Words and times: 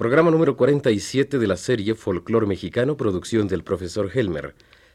Programa 0.00 0.30
número 0.30 0.56
47 0.56 1.38
de 1.38 1.46
la 1.46 1.58
serie 1.58 1.94
Folclor 1.94 2.46
Mexicano, 2.46 2.96
producción 2.96 3.48
del 3.48 3.62
profesor 3.62 4.10
Helmer. 4.10 4.54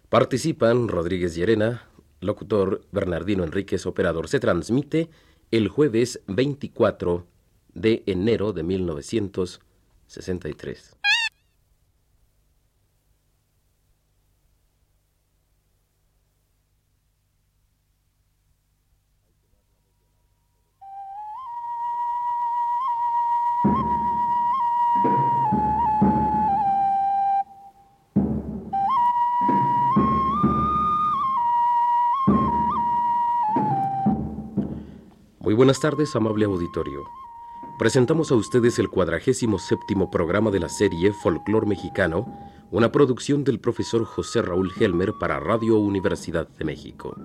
Participan 0.09 0.87
Rodríguez 0.87 1.35
Llerena, 1.35 1.87
locutor 2.21 2.81
Bernardino 2.91 3.43
Enríquez, 3.43 3.85
operador. 3.85 4.27
Se 4.29 4.39
transmite 4.39 5.11
el 5.51 5.67
jueves 5.67 6.21
24 6.25 7.27
de 7.75 8.01
enero 8.07 8.51
de 8.51 8.63
1963. 8.63 10.95
Buenas 35.55 35.79
tardes, 35.79 36.13
amable 36.17 36.43
auditorio. 36.43 37.05
Presentamos 37.79 38.29
a 38.29 38.35
ustedes 38.35 38.77
el 38.77 38.89
cuadragésimo 38.89 39.57
séptimo 39.57 40.11
programa 40.11 40.51
de 40.51 40.59
la 40.59 40.67
serie 40.67 41.13
Folclor 41.13 41.65
Mexicano, 41.65 42.27
una 42.71 42.91
producción 42.91 43.45
del 43.45 43.61
profesor 43.61 44.03
José 44.03 44.41
Raúl 44.41 44.73
Helmer 44.77 45.13
para 45.17 45.39
Radio 45.39 45.77
Universidad 45.77 46.49
de 46.49 46.65
México. 46.65 47.15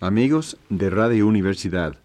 Amigos 0.00 0.56
de 0.70 0.88
Radio 0.88 1.26
Universidad, 1.26 1.96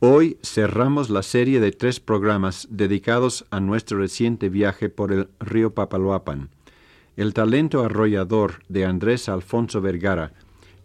Hoy 0.00 0.38
cerramos 0.42 1.08
la 1.08 1.22
serie 1.22 1.60
de 1.60 1.70
tres 1.70 2.00
programas 2.00 2.66
dedicados 2.70 3.46
a 3.50 3.60
nuestro 3.60 3.98
reciente 3.98 4.48
viaje 4.48 4.88
por 4.88 5.12
el 5.12 5.28
río 5.38 5.72
Papaloapan. 5.72 6.50
El 7.16 7.32
talento 7.32 7.82
arrollador 7.82 8.64
de 8.68 8.84
Andrés 8.84 9.28
Alfonso 9.28 9.80
Vergara 9.80 10.32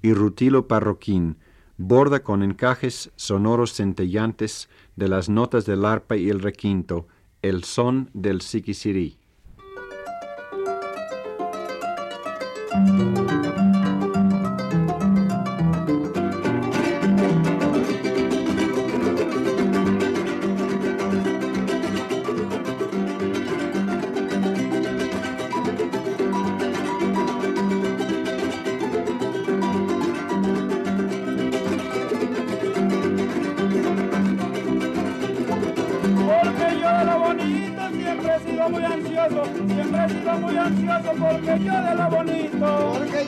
y 0.01 0.13
Rutilo 0.13 0.67
Parroquín 0.67 1.37
borda 1.77 2.21
con 2.21 2.43
encajes 2.43 3.11
sonoros 3.15 3.73
centellantes 3.73 4.69
de 4.95 5.07
las 5.07 5.27
notas 5.27 5.65
del 5.65 5.85
arpa 5.85 6.15
y 6.15 6.29
el 6.29 6.39
requinto 6.39 7.07
el 7.41 7.63
son 7.63 8.09
del 8.13 8.41
siquisirí. 8.41 9.17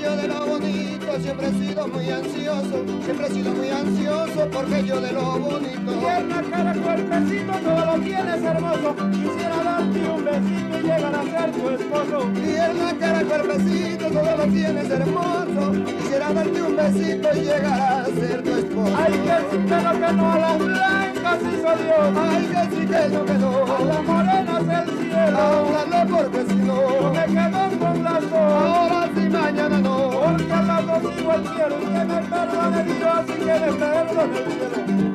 yo 0.01 0.15
de 0.15 0.27
lo 0.27 0.45
bonito 0.45 0.91
siempre 1.21 1.47
he 1.47 1.51
sido 1.51 1.87
muy 1.87 2.09
ansioso, 2.09 2.83
siempre 3.03 3.27
he 3.27 3.31
sido 3.31 3.51
muy 3.53 3.69
ansioso 3.69 4.47
porque 4.51 4.83
yo 4.85 4.99
de 5.01 5.11
lo 5.11 5.39
bonito. 5.39 5.99
Pierna, 5.99 6.41
cara, 6.49 6.73
cuerpecito, 6.73 7.53
todo 7.63 7.85
lo 7.85 8.03
tienes 8.03 8.43
hermoso. 8.43 8.95
Quisiera 9.11 9.63
darte 9.63 9.99
un 10.09 10.25
besito 10.25 10.77
y 10.77 10.83
llegar 10.83 11.15
a 11.15 11.23
ser 11.23 11.51
tu 11.51 11.69
esposo. 11.69 12.31
Pierna, 12.33 12.97
cara, 12.99 13.23
cuerpecito, 13.23 14.07
todo 14.07 14.37
lo 14.37 14.43
tienes 14.45 14.89
hermoso. 14.89 15.71
Quisiera 15.85 16.33
darte 16.33 16.61
un 16.61 16.75
besito 16.75 17.29
y 17.35 17.39
llegar 17.41 17.81
a 17.81 18.05
ser 18.05 18.43
tu 18.43 18.55
esposo. 18.55 18.95
Ay, 18.97 19.13
que 19.13 19.37
si 19.51 19.57
te 19.65 19.81
lo 19.81 19.91
que 19.91 20.13
no 20.13 20.31
a 20.31 20.39
las 20.39 20.59
blancas 20.59 21.39
hizo 21.41 21.71
Dios. 21.83 22.17
Ay, 22.17 22.45
que 22.51 22.75
si 22.75 22.85
te 22.87 23.09
lo 23.09 23.25
que 23.25 23.33
no. 23.33 23.75
A 23.75 23.79
las 23.81 24.03
morenas 24.03 24.87
el 24.87 24.97
cielo. 24.97 25.37
Háblalo 25.37 26.17
porque 26.17 26.45
si 26.47 26.55
no. 26.55 27.01
Yo 27.01 27.13
me 27.13 27.25
quedo 27.25 27.79
con 27.79 28.03
las 28.03 28.21
dos. 28.21 28.33
Ahora 28.33 29.00
si 29.15 29.29
mañana 29.29 29.77
no, 29.79 30.09
porque 30.09 30.51
a 30.51 30.61
las 30.61 30.85
dos 30.85 31.13
igual 31.19 31.43
quiero 31.55 31.79
que 31.79 31.85
me 31.85 32.21
perdone 32.21 32.83
Dios 32.83 33.25
y 33.27 33.39
que 33.39 33.45
me 33.45 33.73
perdone 33.73 34.37
el 34.37 34.51
cielo. 34.51 35.10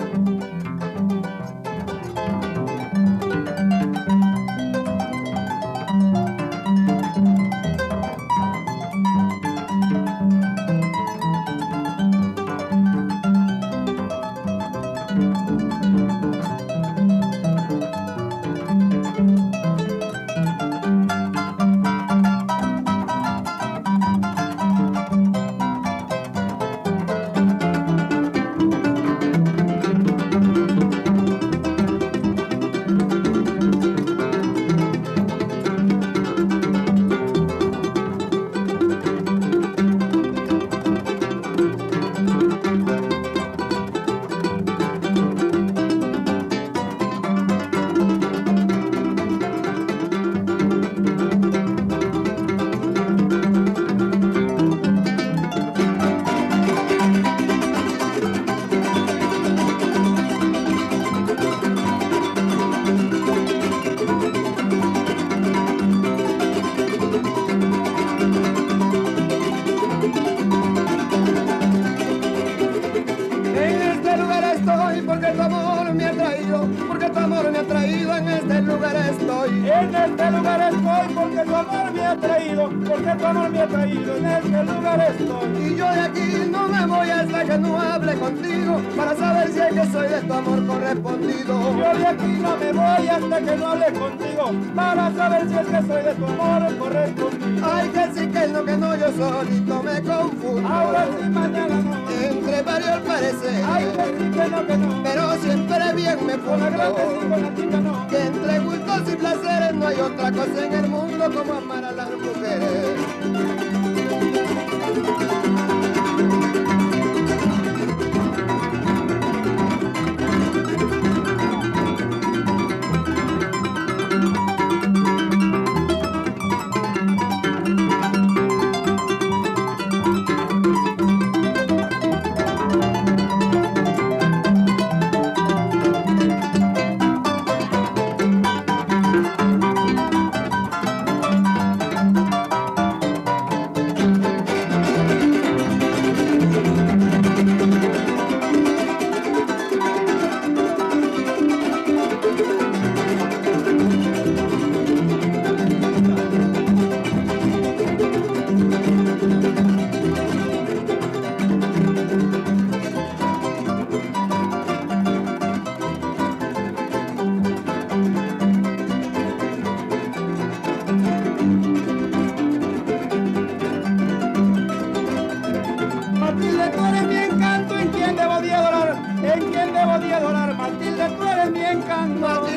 traído, 77.66 78.16
en 78.16 78.28
este 78.28 78.62
lugar 78.62 78.96
estoy. 78.96 79.68
En 79.68 79.94
este 79.94 80.30
lugar 80.30 80.72
estoy 80.72 81.14
porque 81.14 81.42
tu 81.44 81.54
amor 81.54 81.92
me 81.92 82.06
ha 82.06 82.16
traído, 82.16 82.70
porque 82.88 83.10
tu 83.18 83.26
amor 83.26 83.50
me 83.50 83.60
ha 83.60 83.66
traído, 83.66 84.16
en 84.16 84.26
este 84.26 84.64
lugar 84.64 85.00
estoy. 85.00 85.66
Y 85.66 85.76
yo 85.76 85.90
de 85.90 86.00
aquí 86.00 86.50
no 86.50 86.68
me 86.68 86.86
voy 86.86 87.10
hasta 87.10 87.44
que 87.44 87.58
no 87.58 87.80
hable 87.80 88.14
contigo, 88.14 88.80
para 88.96 89.16
saber 89.16 89.52
si 89.52 89.60
es 89.60 89.72
que 89.74 89.92
soy 89.92 90.08
de 90.08 90.20
tu 90.20 90.32
amor 90.32 90.66
correspondido. 90.66 91.78
Yo 91.78 91.98
de 91.98 92.06
aquí 92.06 92.38
no 92.40 92.56
me 92.56 92.72
voy 92.72 93.08
hasta 93.08 93.40
que 93.40 93.56
no 93.56 93.66
hable 93.68 93.92
contigo, 93.92 94.50
para 94.74 95.12
saber 95.12 95.48
si 95.48 95.54
es 95.54 95.66
que 95.66 95.86
soy 95.86 96.02
de 96.02 96.14
tu 96.14 96.24
amor 96.26 96.78
correspondido. 96.78 97.66
Ay, 97.72 97.88
que 97.88 98.04
sí, 98.14 98.26
que 98.28 98.44
es 98.44 98.50
lo 98.52 98.64
que 98.64 98.76
no, 98.76 98.96
yo 98.96 99.06
solito 99.12 99.82
me 99.82 100.02
confundo. 100.02 100.68
Ahora 100.68 101.06
sí, 101.06 101.28
mañana 101.28 101.74
no. 101.76 102.06
Entre 102.10 102.62
varios 102.62 103.00
pareceres. 103.00 103.64
Ay, 103.68 103.84
que 103.84 104.04
sí, 104.04 104.30
que 104.30 104.48
no, 104.48 104.66
que 104.66 104.76
no. 104.78 105.02
Pero 105.02 105.32
siempre 105.34 105.65
bien 105.94 106.26
me 106.26 106.38
pongo. 106.38 108.06
Que 108.08 108.18
entre 108.18 108.58
gustos 108.60 109.12
y 109.12 109.16
placeres 109.16 109.74
no 109.74 109.86
hay 109.86 110.00
otra 110.00 110.32
cosa 110.32 110.66
en 110.66 110.72
el 110.72 110.88
mundo 110.88 111.30
como 111.32 111.52
amar 111.54 111.84
a 111.84 111.92
las 111.92 112.10
mujeres. 112.10 113.25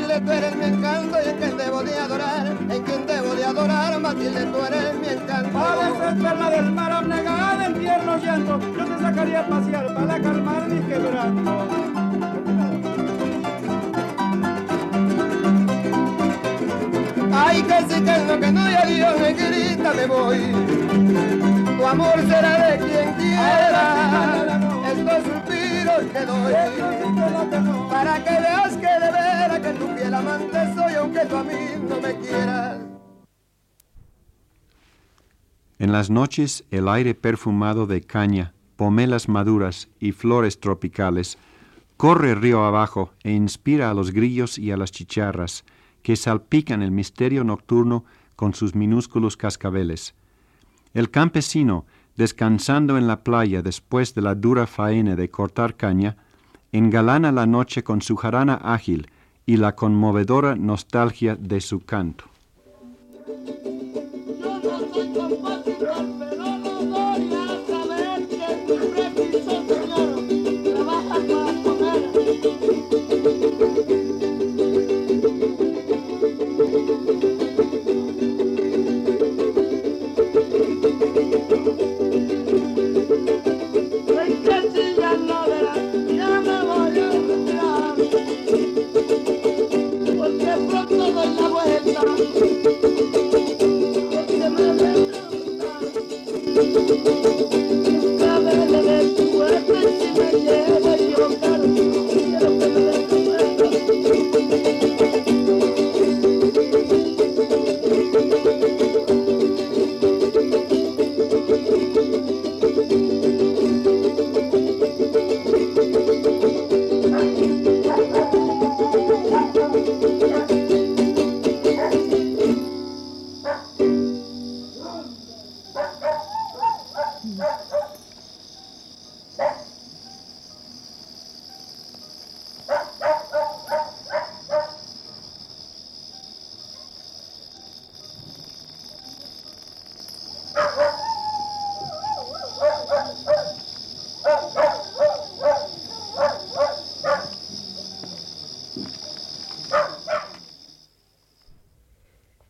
Matilde, 0.09 0.25
tú 0.25 0.31
eres 0.31 0.55
mi 0.55 0.65
encanto 0.65 1.17
y 1.23 1.29
en 1.29 1.37
quien 1.37 1.57
debo 1.57 1.83
de 1.83 1.99
adorar, 1.99 2.47
en 2.47 2.83
quien 2.83 3.05
debo 3.05 3.35
de 3.35 3.45
adorar, 3.45 3.99
Matilde, 3.99 4.45
tú 4.45 4.57
eres 4.65 4.95
mi 4.99 5.07
encanto. 5.07 5.59
Padeces 5.59 6.23
perla 6.23 6.49
del 6.49 6.71
mar 6.71 6.91
abnegada 6.91 7.65
en 7.65 7.73
tierno 7.79 8.17
llanto, 8.17 8.59
yo 8.59 8.85
te 8.85 9.01
sacaría 9.03 9.39
a 9.41 9.47
pasear 9.47 9.93
para 9.93 10.19
calmar 10.19 10.67
mis 10.67 10.81
quebrantos. 10.85 11.53
Ay, 17.31 17.61
casi 17.63 18.01
que 18.01 18.11
es 18.11 18.27
lo 18.27 18.39
que 18.39 18.51
no, 18.51 18.69
ya 18.69 18.85
Dios 18.85 19.19
me 19.19 19.33
grita, 19.33 19.93
me 19.93 20.05
voy. 20.07 20.39
Tu 21.77 21.87
amor 21.87 22.19
será 22.27 22.67
de 22.67 22.77
quien 22.79 23.13
quiera. 23.13 24.59
Estos 24.91 25.23
suspiros 25.23 26.01
que 26.11 26.25
doy 26.25 26.53
para 27.91 28.23
que 28.23 28.31
veas. 28.31 28.58
En 35.79 35.91
las 35.91 36.09
noches 36.09 36.63
el 36.71 36.87
aire 36.87 37.13
perfumado 37.15 37.87
de 37.87 38.01
caña, 38.01 38.53
pomelas 38.77 39.27
maduras 39.27 39.89
y 39.99 40.13
flores 40.13 40.59
tropicales 40.59 41.37
corre 41.97 42.35
río 42.35 42.63
abajo 42.63 43.11
e 43.23 43.31
inspira 43.31 43.89
a 43.89 43.93
los 43.93 44.11
grillos 44.11 44.57
y 44.57 44.71
a 44.71 44.77
las 44.77 44.91
chicharras, 44.91 45.65
que 46.03 46.15
salpican 46.15 46.81
el 46.81 46.91
misterio 46.91 47.43
nocturno 47.43 48.05
con 48.37 48.53
sus 48.53 48.73
minúsculos 48.73 49.35
cascabeles. 49.35 50.15
El 50.93 51.11
campesino, 51.11 51.85
descansando 52.15 52.97
en 52.97 53.07
la 53.07 53.25
playa 53.25 53.61
después 53.61 54.15
de 54.15 54.21
la 54.21 54.35
dura 54.35 54.65
faena 54.67 55.17
de 55.17 55.29
cortar 55.29 55.75
caña, 55.75 56.15
engalana 56.71 57.33
la 57.33 57.45
noche 57.45 57.83
con 57.83 58.01
su 58.01 58.15
jarana 58.15 58.53
ágil 58.53 59.09
y 59.49 59.57
la 59.57 59.75
conmovedora 59.75 60.55
nostalgia 60.55 61.35
de 61.35 61.59
su 61.59 61.79
canto. 61.79 62.25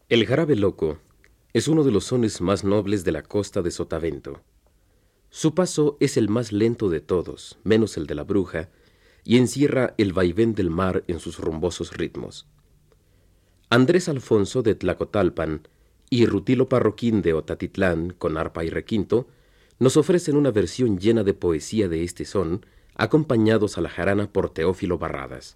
El 0.10 0.26
jarabe 0.26 0.56
loco 0.56 0.98
es 1.54 1.68
uno 1.68 1.84
de 1.84 1.92
los 1.92 2.06
sones 2.06 2.42
más 2.42 2.64
nobles 2.64 3.04
de 3.04 3.12
la 3.12 3.22
costa 3.22 3.62
de 3.62 3.70
Sotavento. 3.70 4.42
Su 5.30 5.54
paso 5.54 5.98
es 6.00 6.18
el 6.18 6.30
más 6.30 6.52
lento 6.52 6.90
de 6.90 7.00
todos, 7.00 7.60
menos 7.64 7.96
el 7.96 8.08
de 8.08 8.16
la 8.16 8.24
bruja, 8.24 8.70
y 9.24 9.38
encierra 9.38 9.94
el 10.00 10.12
vaivén 10.12 10.56
del 10.56 10.72
mar 10.72 11.04
en 11.08 11.20
sus 11.20 11.38
rumbosos 11.38 11.96
ritmos. 11.96 12.48
Andrés 13.70 14.10
Alfonso 14.10 14.64
de 14.64 14.74
Tlacotalpan 14.74 15.68
y 16.10 16.26
Rutilo 16.26 16.68
Parroquín 16.70 17.22
de 17.22 17.34
Otatitlán, 17.34 18.16
con 18.18 18.36
arpa 18.36 18.66
y 18.66 18.72
requinto, 18.72 19.28
nos 19.78 19.96
ofrecen 19.96 20.38
una 20.38 20.50
versión 20.50 20.98
llena 20.98 21.24
de 21.24 21.36
poesía 21.36 21.88
de 21.88 22.04
este 22.04 22.26
son, 22.26 22.66
acompañados 22.96 23.78
a 23.78 23.82
la 23.82 23.90
jarana 23.90 24.34
por 24.34 24.50
Teófilo 24.50 24.98
Barradas. 24.98 25.56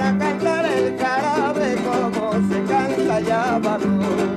canta 3.61 4.30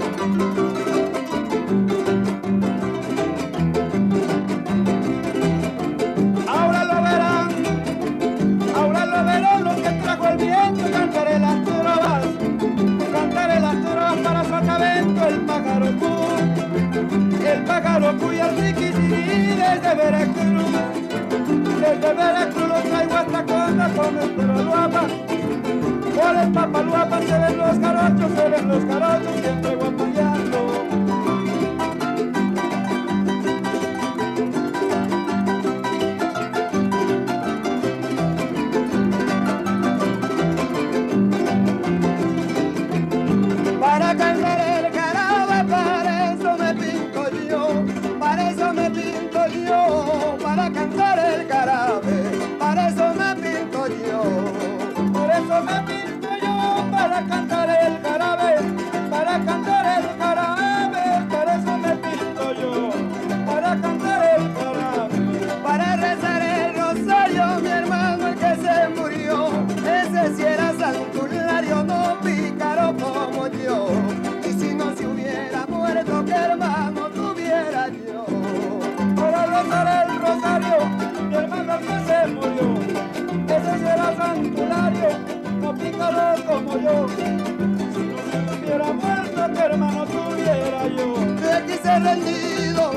como 86.47 86.79
yo. 86.79 87.09
Si 87.17 87.23
no 87.23 88.19
se 88.33 88.61
hubiera 88.61 88.93
muerto, 88.93 89.53
que 89.53 89.61
hermano 89.61 90.07
tuviera 90.07 90.87
yo. 90.89 91.15
De 91.41 91.61
ti 91.67 91.79
se 91.83 91.99
rendido, 91.99 92.91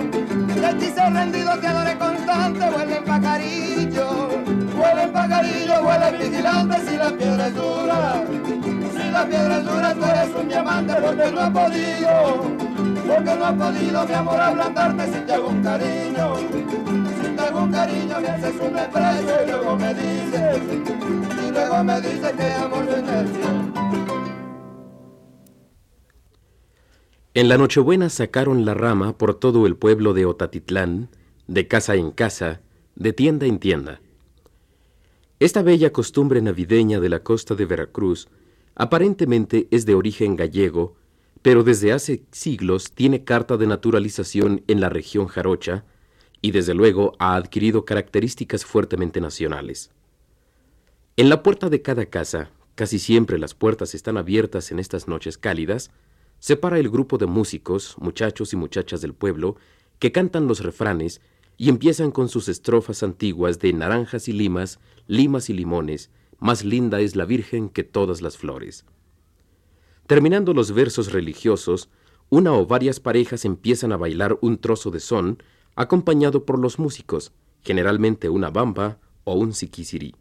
de 0.61 0.73
ti 0.79 0.85
se 0.93 1.09
rendido, 1.09 1.59
que 1.59 1.67
adoré 1.67 1.97
constante, 1.97 2.69
vuelve 2.69 3.01
pacarillo. 3.01 4.29
Vuelve 4.75 5.07
pacarillo, 5.07 5.83
vuelve 5.83 6.17
vigilante, 6.17 6.77
si 6.87 6.97
la 6.97 7.09
piedra 7.09 7.47
es 7.47 7.55
dura. 7.55 8.23
Si 8.91 9.11
la 9.11 9.25
piedra 9.25 9.57
es 9.57 9.65
dura, 9.65 9.93
tú 9.93 10.05
eres 10.05 10.35
un 10.35 10.47
diamante, 10.47 10.93
porque 11.01 11.31
no 11.31 11.41
ha 11.41 11.49
podido 11.51 12.66
porque 13.07 13.35
no 13.35 13.45
ha 13.45 13.55
podido 13.55 14.05
mi 14.05 14.13
amor 14.13 14.39
ablandarte 14.39 15.13
si 15.13 15.25
te 15.25 15.33
hago 15.33 15.47
un 15.49 15.63
cariño, 15.63 16.35
si 17.21 17.35
te 17.35 17.41
hago 17.41 17.63
un 17.63 17.71
cariño 17.71 18.19
me 18.21 18.27
haces 18.27 18.55
un 18.61 18.73
desprecio 18.73 19.43
y 19.43 19.49
luego 19.49 19.75
me 19.77 19.93
dices, 19.93 20.61
y 21.47 21.51
luego 21.51 21.83
me 21.83 22.01
dices 22.01 22.31
que 22.33 22.43
amor 22.53 22.85
es 22.89 23.03
necio. 23.03 23.47
En 27.33 27.49
la 27.49 27.57
Nochebuena 27.57 28.09
sacaron 28.09 28.65
la 28.65 28.73
rama 28.73 29.17
por 29.17 29.35
todo 29.35 29.67
el 29.67 29.75
pueblo 29.75 30.13
de 30.13 30.25
Otatitlán, 30.25 31.09
de 31.47 31.67
casa 31.67 31.95
en 31.95 32.11
casa, 32.11 32.61
de 32.95 33.13
tienda 33.13 33.45
en 33.45 33.59
tienda. 33.59 34.01
Esta 35.39 35.61
bella 35.61 35.93
costumbre 35.93 36.41
navideña 36.41 36.99
de 36.99 37.09
la 37.09 37.19
costa 37.19 37.53
de 37.53 37.65
Veracruz 37.65 38.27
aparentemente 38.75 39.67
es 39.69 39.85
de 39.85 39.93
origen 39.93 40.35
gallego, 40.35 40.95
pero 41.41 41.63
desde 41.63 41.91
hace 41.91 42.23
siglos 42.31 42.91
tiene 42.91 43.23
carta 43.23 43.57
de 43.57 43.67
naturalización 43.67 44.63
en 44.67 44.81
la 44.81 44.89
región 44.89 45.27
jarocha 45.27 45.85
y 46.41 46.51
desde 46.51 46.73
luego 46.73 47.13
ha 47.19 47.35
adquirido 47.35 47.85
características 47.85 48.65
fuertemente 48.65 49.21
nacionales. 49.21 49.91
En 51.15 51.29
la 51.29 51.41
puerta 51.41 51.69
de 51.69 51.81
cada 51.81 52.05
casa, 52.05 52.51
casi 52.75 52.99
siempre 52.99 53.39
las 53.39 53.53
puertas 53.53 53.95
están 53.95 54.17
abiertas 54.17 54.71
en 54.71 54.79
estas 54.79 55.07
noches 55.07 55.37
cálidas, 55.37 55.91
separa 56.39 56.77
el 56.77 56.89
grupo 56.89 57.17
de 57.17 57.25
músicos, 57.25 57.95
muchachos 57.99 58.53
y 58.53 58.55
muchachas 58.55 59.01
del 59.01 59.13
pueblo, 59.13 59.55
que 59.99 60.11
cantan 60.11 60.47
los 60.47 60.59
refranes 60.61 61.21
y 61.57 61.69
empiezan 61.69 62.11
con 62.11 62.29
sus 62.29 62.47
estrofas 62.49 63.01
antiguas 63.01 63.59
de 63.59 63.73
naranjas 63.73 64.27
y 64.27 64.33
limas, 64.33 64.79
limas 65.07 65.49
y 65.49 65.53
limones, 65.53 66.11
más 66.39 66.63
linda 66.63 66.99
es 66.99 67.15
la 67.15 67.25
Virgen 67.25 67.69
que 67.69 67.83
todas 67.83 68.21
las 68.21 68.37
flores. 68.37 68.85
Terminando 70.07 70.53
los 70.53 70.71
versos 70.71 71.11
religiosos, 71.11 71.89
una 72.29 72.53
o 72.53 72.65
varias 72.65 73.01
parejas 73.01 73.43
empiezan 73.43 73.91
a 73.91 73.97
bailar 73.97 74.37
un 74.41 74.57
trozo 74.57 74.89
de 74.89 75.01
son, 75.01 75.43
acompañado 75.75 76.45
por 76.45 76.59
los 76.59 76.79
músicos, 76.79 77.33
generalmente 77.61 78.29
una 78.29 78.49
bamba 78.49 78.99
o 79.25 79.35
un 79.35 79.53
siquisirí. 79.53 80.15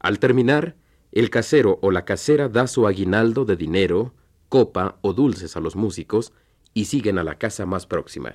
Al 0.00 0.18
terminar, 0.18 0.76
el 1.12 1.28
casero 1.28 1.78
o 1.82 1.90
la 1.90 2.06
casera 2.06 2.48
da 2.48 2.66
su 2.66 2.86
aguinaldo 2.86 3.44
de 3.44 3.56
dinero, 3.56 4.14
copa 4.48 4.98
o 5.02 5.12
dulces 5.12 5.56
a 5.56 5.60
los 5.60 5.76
músicos 5.76 6.32
y 6.72 6.86
siguen 6.86 7.18
a 7.18 7.24
la 7.24 7.36
casa 7.36 7.66
más 7.66 7.86
próxima. 7.86 8.34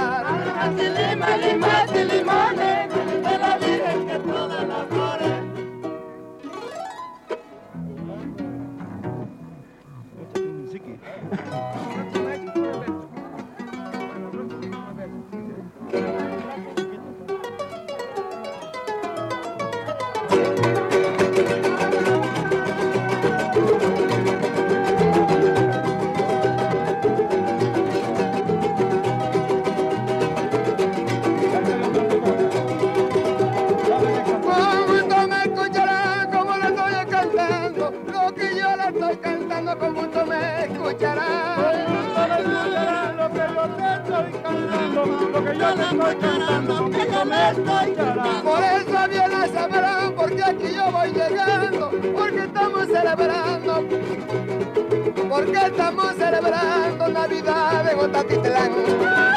porque 55.31 55.57
estamos 55.65 56.13
celebrando 56.17 57.07
Navidad 57.07 57.85
de 57.85 57.93
Gotatitlán. 57.93 59.30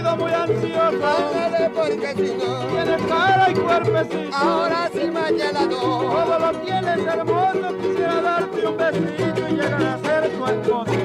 Sido 0.00 0.16
muy 0.16 0.32
ansioso. 0.32 1.06
Ándale 1.06 1.70
porque 1.70 2.14
si 2.14 2.34
no, 2.36 2.66
Tiene 2.66 2.96
cara 3.08 3.50
y 3.50 3.54
cuerpecito. 3.54 4.36
ahora 4.36 4.90
sí, 4.92 5.10
mañana 5.10 5.66
no. 5.66 5.76
Todo 5.78 6.38
lo 6.38 6.58
tienes 6.60 7.06
hermoso, 7.06 7.78
quisiera 7.80 8.20
darte 8.20 8.66
un 8.66 8.76
besito 8.76 9.48
y 9.48 9.52
llegar 9.52 9.82
a 9.82 9.98
ser 9.98 10.30
tu 10.30 10.46
esposo. 10.46 10.96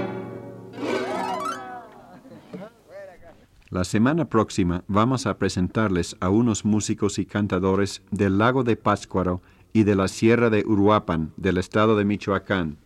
La 3.70 3.84
semana 3.84 4.26
próxima 4.30 4.84
vamos 4.88 5.26
a 5.26 5.38
presentarles 5.38 6.16
a 6.22 6.30
unos 6.30 6.64
músicos 6.64 7.20
y 7.20 7.26
cantadores 7.26 8.04
del 8.10 8.38
lago 8.38 8.64
de 8.64 8.78
Pátzcuaro 8.78 9.42
y 9.74 9.84
de 9.84 9.96
la 9.96 10.08
sierra 10.08 10.50
de 10.50 10.64
Uruapan, 10.66 11.34
del 11.36 11.58
estado 11.58 11.98
de 11.98 12.06
Michoacán. 12.06 12.78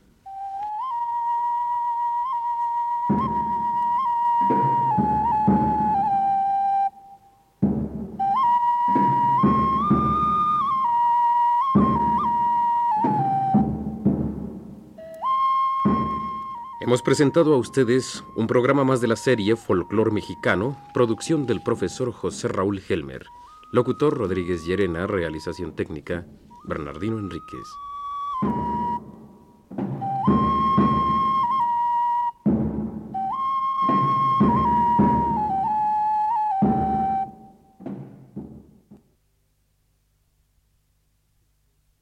Hemos 16.90 17.04
presentado 17.04 17.54
a 17.54 17.58
ustedes 17.58 18.24
un 18.36 18.48
programa 18.48 18.84
más 18.84 19.00
de 19.00 19.08
la 19.08 19.16
serie 19.16 19.56
Folclor 19.56 20.12
Mexicano, 20.12 20.76
producción 20.92 21.46
del 21.46 21.62
profesor 21.62 22.12
José 22.12 22.48
Raúl 22.48 22.82
Helmer, 22.90 23.28
locutor 23.72 24.18
Rodríguez 24.18 24.66
Llerena, 24.66 25.06
realización 25.06 25.76
técnica 25.76 26.26
Bernardino 26.64 27.20
Enríquez. 27.20 27.68